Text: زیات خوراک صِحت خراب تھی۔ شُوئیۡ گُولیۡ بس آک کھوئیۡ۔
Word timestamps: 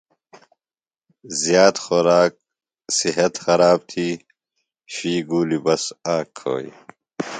زیات 1.41 1.75
خوراک 1.83 2.33
صِحت 2.97 3.33
خراب 3.43 3.79
تھی۔ 3.89 4.09
شُوئیۡ 4.93 5.23
گُولیۡ 5.29 5.63
بس 5.65 5.83
آک 6.13 6.27
کھوئیۡ۔ 6.37 6.73